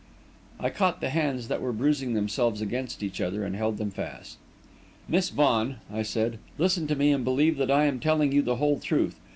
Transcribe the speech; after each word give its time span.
I 0.59 0.71
caught 0.71 0.99
the 0.99 1.11
hands 1.11 1.47
that 1.47 1.61
were 1.61 1.71
bruising 1.71 2.15
themselves 2.15 2.59
against 2.59 3.03
each 3.03 3.21
other 3.21 3.43
and 3.43 3.55
held 3.55 3.77
them 3.77 3.91
fast. 3.91 4.39
"Miss 5.07 5.29
Vaughan," 5.29 5.75
I 5.93 6.01
said, 6.01 6.39
"listen 6.57 6.87
to 6.87 6.95
me 6.95 7.11
and 7.11 7.23
believe 7.23 7.57
that 7.57 7.69
I 7.69 7.85
am 7.85 7.99
telling 7.99 8.31
you 8.31 8.41
the 8.41 8.55
whole 8.55 8.79
truth. 8.79 9.19